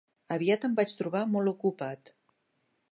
[0.35, 2.15] Aviat em vaig trobar molt ocupat.